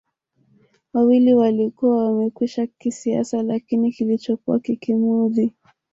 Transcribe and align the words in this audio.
wawili 0.93 1.33
walikuwa 1.33 2.05
wamekwisha 2.05 2.67
kisiasa 2.67 3.43
Lakini 3.43 3.91
kilichokuwa 3.91 4.59
kikimuudhi 4.59 5.53